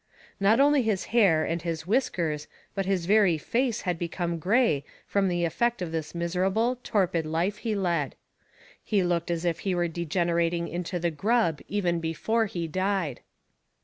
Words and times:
Not 0.39 0.59
only 0.59 0.81
his 0.81 1.03
hair 1.13 1.45
and 1.45 1.61
his 1.61 1.85
whiskers, 1.85 2.47
but 2.73 2.87
his 2.87 3.05
very 3.05 3.37
face 3.37 3.81
had 3.81 3.99
become 3.99 4.39
grey 4.39 4.83
from 5.05 5.27
the 5.27 5.45
effect 5.45 5.79
of 5.79 5.91
the 5.91 6.11
miserable, 6.15 6.79
torpid 6.83 7.23
life 7.23 7.57
he 7.57 7.75
led. 7.75 8.15
He 8.83 9.03
looked 9.03 9.29
as 9.29 9.45
if 9.45 9.59
he 9.59 9.75
were 9.75 9.87
degenerating 9.87 10.67
into 10.67 10.97
the 10.97 11.11
grub 11.11 11.61
even 11.67 11.99
before 11.99 12.47
he 12.47 12.67
died. 12.67 13.19